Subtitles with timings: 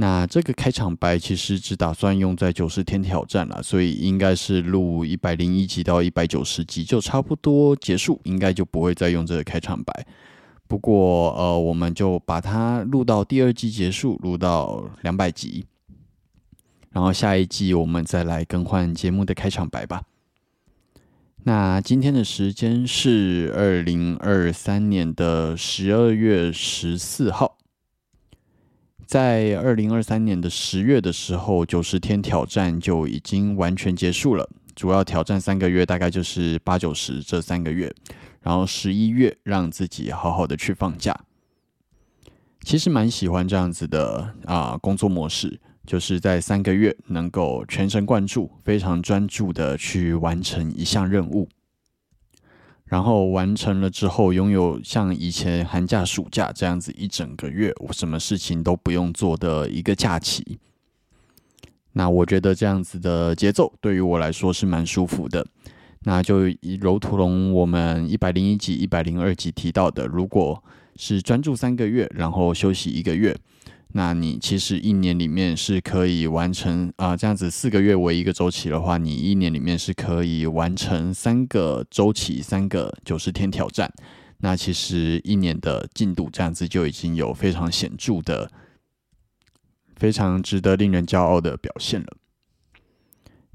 [0.00, 10.06] 那这个开场白其实只打算用在九十天挑战了，所以应该是录一百零一集到一百九十集就差不多结束，应该就不会再用这个开场白。
[10.68, 15.66] 不过呃，我们就把它录到第二季结束，录到两百集，
[16.92, 20.02] 然后下一季我们再来更换节目的开场白吧。
[21.42, 27.57] 那今天的时间是二零二三年的十二月十四号。
[29.08, 34.46] 在二零二三年的十月的时候，九十天挑战就已经完全结束了。
[34.76, 37.90] 主要挑战三个月，大概就是八九十这三个月，
[38.42, 41.18] 然后十一月让自己好好的去放假。
[42.60, 51.48] 其实蛮喜欢这样子的啊工作模式，就是在三个月能够全神贯注、非常专注的去完成一项任务。
[52.88, 60.58] 然后完成了之后，拥有像以前寒假、暑假这样子一整个月，我什么事情都不用做的一个假期。
[61.92, 65.46] 那我觉得这样子的节奏对于我来说是蛮舒服的。
[66.04, 66.42] 那就
[66.80, 70.62] 如同我们一百零一集、一百零二集提到的，如果
[70.96, 73.36] 是专注三个月，然后休息一个月。
[73.92, 83.90] 那你其实一年里面是可以完成啊，这样子四个月为一个周期的话，你一年里面是可以完成三个周期、三个九十天挑战。
[84.40, 88.50] 那其实一年的进度这样子就已经有非常显著的、
[89.96, 92.16] 非常值得令人骄傲的表现了。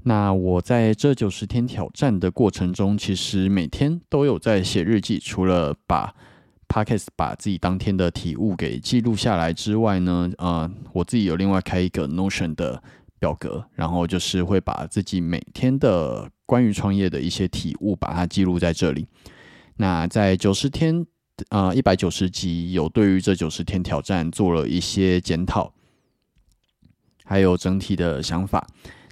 [0.02, 6.14] 那我在这九十天挑战的过程中，其实每天都有在写日记，除了把。
[6.74, 12.82] Podcast 把自己当天的体悟给记录下来之外呢，呃，我自己有另外开一个 Notion 的
[13.20, 19.06] 表格，然后就是会把自己每天的关于创业的一些体悟把它记录在这里。
[19.76, 21.06] 那在九十天，
[21.50, 25.72] 呃，一百九十集有对于这九十天挑战做了一些检讨，
[27.24, 28.66] 还有整体的想法。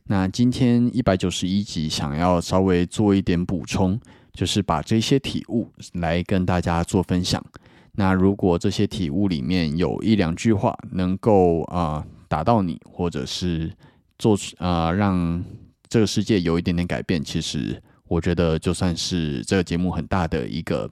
[0.07, 4.01] 那今天一百九十一集想要稍微做一点补充。
[4.33, 7.45] 就是把这些体悟来跟大家做分享。
[7.93, 13.71] 那如果这些体悟里面有一两句话能够啊打到你，或者是
[14.19, 15.45] 做出啊让
[15.89, 20.89] 这个世界有一点点改变，其实我觉得就算是这个节目很大的一个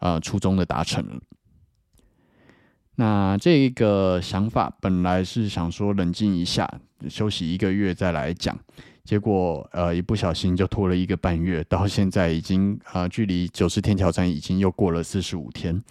[0.00, 1.20] 呃初衷的达成了。
[2.96, 6.68] 那这个想法本来是想说冷静一下，
[7.08, 8.58] 休息一个月再来讲。
[9.04, 15.82] 结果，呃，一不小心就拖了一个半月，到现在已经，呃，距离九十天挑战已经又过了四十五天。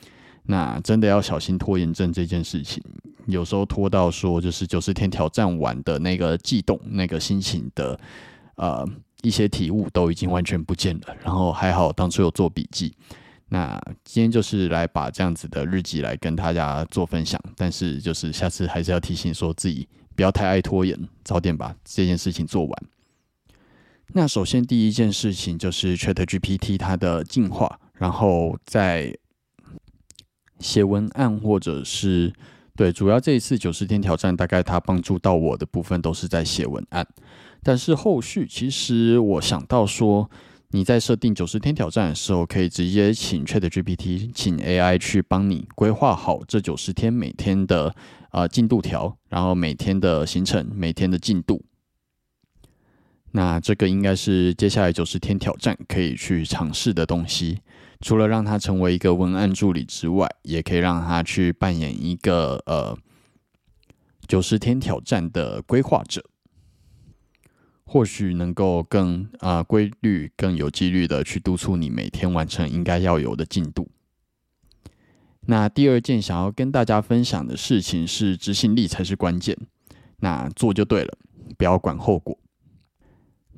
[0.44, 2.82] 那真的要小心拖延症这件事情，
[3.28, 8.00] 有时候拖到说就是九十天挑战完的那个悸动、那个心情的，
[8.56, 8.88] 呃，
[9.22, 11.16] 一些体悟都已经完全不见了。
[11.22, 12.94] 然后还好当初有做笔记。
[13.50, 22.84] 那今天就是来把这样子的日记来跟大家做分享，但是就是下次还是要提醒说自己不要太爱拖延，早点把这件事情做完。
[24.14, 29.18] 那首先第一件事情就是 Chat GPT 它的进化，然后在
[30.60, 32.34] 写文案或者是
[32.76, 37.08] 对，主要这一次九十天挑战，大概它帮助到我的部分都是在写文案。
[37.64, 40.30] 但是后续其实我想到说，
[40.72, 47.96] 你在设定九十天挑战的时候，可以直接请 Chat GPT，请 AI 去帮你规划好这九十天每天的
[48.32, 51.64] 呃进度条，然后每天的行程，每天的进度。
[53.32, 57.60] 那这个应该是接下来九十天挑战可以去尝试的东西。
[58.02, 62.98] 除了让他成为一个文案助理之外，也可以让他去扮演一个呃
[64.28, 66.26] 九十天挑战的规划者，
[67.86, 73.88] 或许能够更啊规律、更有纪律的去督促你每天完成应该要有的进度。
[75.46, 79.56] 那第二件想要跟大家分享的事情是，执行力才是关键。
[80.18, 81.18] 那做就对了，
[81.56, 82.38] 不要管后果。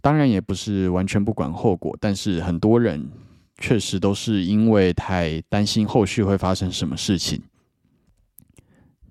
[0.04, 3.10] 当然也不是完全不管后果，但是很多人
[3.58, 7.42] 确实都是因为太担心后续会发生什么事情，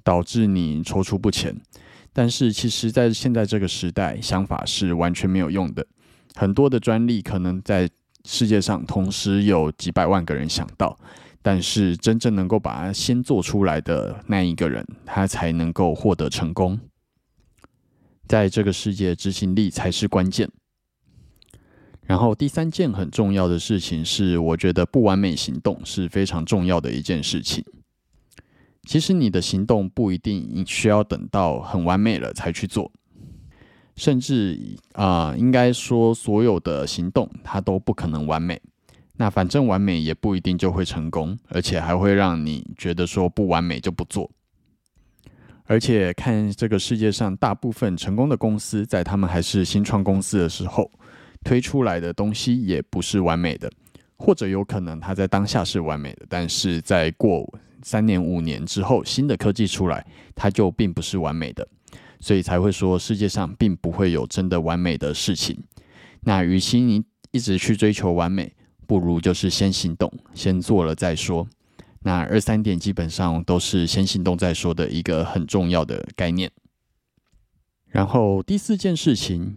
[0.05, 1.59] 导致你踌躇不前。
[2.13, 5.87] 但是其实，在现在这个时代，想法是完全没有用的。
[6.35, 7.89] 很多的专利可能在
[8.27, 10.99] 世界上同时有几百万个人想到，
[11.41, 16.79] 但是真正能够把它先做出来的那一个人，他才能够获得成功。
[18.29, 20.51] 在这个世界，执行力才是关键。
[22.13, 27.65] 然后第三件很重要的事情是，我觉得不完美行动是非常重要的一件事情。
[28.83, 32.93] 其实你的行动不一定需要等到很完美了才去做，
[33.97, 38.61] 甚至啊，应该说所有的行动它都不可能完美。
[39.17, 44.31] 那反正完美也不一定就会成功，而且还会让你觉得说不完美就不做。
[45.65, 50.91] 而且看这个世界上大部分成功的公司，在他们还是新创公司的时候。
[51.45, 53.71] 推出来的东西也不是完美的，
[54.17, 57.53] 或者有可能它在当下是完美的，但是在过
[57.83, 60.07] 三年五年之后，新的科技出来，
[60.37, 61.67] 它就并不是完美的，
[62.21, 65.61] 所以才会说世界上并不会有真的完美的事情。
[66.21, 68.55] 那与其你一直去追求完美，
[68.87, 71.49] 不如就是先行动，先做了再说。
[72.05, 76.51] 那二三点基本上都是先行动再说的一个很重要的概念。
[77.89, 79.57] 然后第四件事情。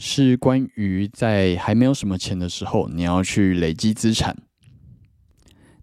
[0.00, 4.36] 是关于在还没有什么钱的时候，你要去累积资产。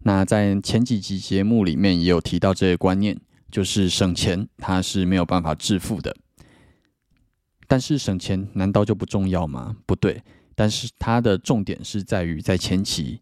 [0.04, 3.20] 那在前几集节目里面也有提到这个观念，
[3.52, 6.16] 就是省钱它是没有办法致富的。
[7.68, 9.76] 但是省钱难道就不重要吗？
[9.86, 10.24] 不对，
[10.56, 13.20] 但是它的重点是在于在前期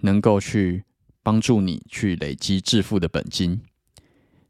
[0.00, 0.84] 能够去
[1.22, 3.60] 帮助你去累积致富的本金。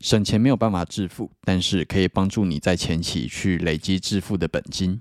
[0.00, 5.00] 省钱没有办法致富，但是可以帮助你在前期去累积致富的本金。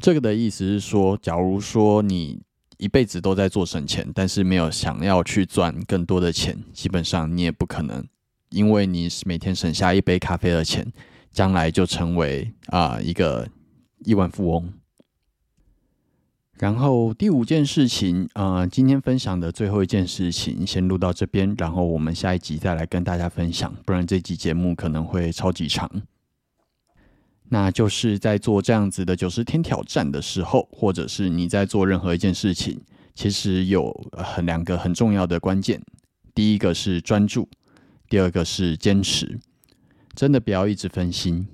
[0.00, 2.40] 这个的意思是说，假如说你
[2.76, 8.06] 一辈子都在做省钱，但是没有想要去赚更多的钱，基本上你也不可能，
[8.50, 10.92] 因为你每天省下一杯咖啡的钱，
[11.32, 13.48] 将来就成为啊一个
[14.04, 14.72] 亿万富翁。
[16.58, 25.90] 然后第五件事情，呃，今天分享的最后一件事情，先录到这边，然后我们下一集再来跟大家分享，不然这集节目可能会超级长。
[27.48, 32.80] 那就是在做这样子的九十天挑战的时候，或者是你在做任何一件事情，
[33.14, 35.80] 其实有很两个很重要的关键。
[36.34, 37.48] 第一个是专注，
[38.08, 39.38] 第二个是坚持。
[40.14, 41.46] 真的不要一直分心。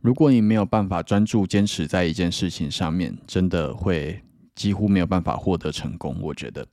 [0.00, 4.22] 如果你没有办法专注坚持在一件事情上面，真的会
[4.54, 6.16] 几乎没有办法获得成功。
[6.22, 6.66] 我觉得。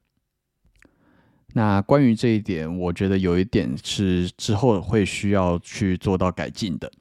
[1.54, 6.92] 那关于这一点，我觉得有一点是之后会需要去做到改进的。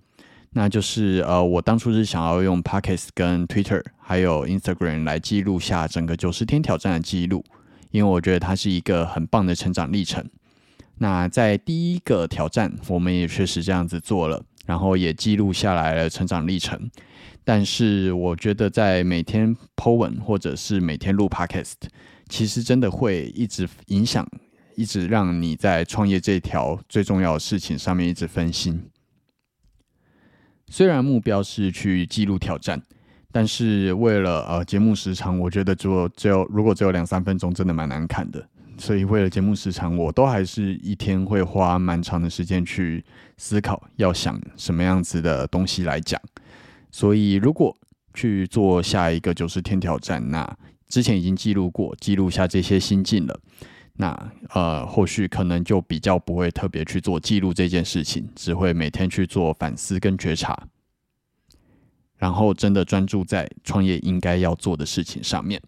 [0.54, 7.42] 那就是呃，我当初是想要用 p o c k e t 跟 Twitter 还有 Instagram 来记录下整个九十天挑战的记录，
[7.90, 10.28] 因为我觉得它是一个很棒的成长历程。
[10.98, 16.90] 那在第一个挑战，我们也确实这样子做了，然后也记录下来了成长历程。
[17.44, 21.72] 但是我觉得在每天 po 文或者是每天录 Podcast，
[22.28, 24.24] 其实真的会一直影响，
[24.76, 28.80] 一直让你在创业这条最重要的事情上面一直分心。
[30.72, 32.80] 虽然目标是去记录挑战，
[33.30, 38.42] 但是为了呃节目时长，我觉得只有只有如果只有两三分钟，真的蛮难看的。
[38.78, 43.04] 所以为了节目时长，我都还是一天会花蛮长的时间去
[43.36, 46.18] 思考，要想什么样子的东西来讲。
[46.90, 47.76] 所以如果
[48.14, 50.56] 去做下一个九十天挑战，那
[50.88, 53.38] 之前已经记录过，记录下这些心境了。
[53.94, 60.66] 那呃，后续可能就比较不会特别去做记录这件事情，只会每天去做反思跟觉察，
[62.16, 65.60] 然后真的专注在创业应该要做的事情上面。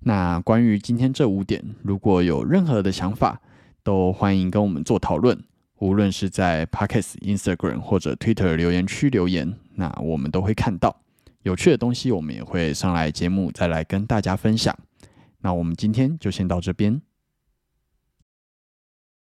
[0.00, 3.40] 那关于今天这五点，如果有任何的想法，
[3.82, 5.38] 都欢迎跟我们做讨论，
[5.78, 11.02] 无论是在 p o c k e t Instagram 或者 Twitter 留言区留言，那我们都会看到
[11.42, 14.74] 有趣的东西，我们也会上来节目再来跟大家分享。
[15.40, 17.02] 那我们今天就先到这边。